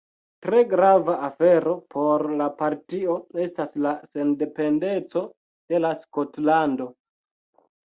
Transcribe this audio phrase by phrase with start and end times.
[0.43, 5.25] Tre grava afero por la partio estas la sendependeco
[5.75, 6.91] de la Skotlando.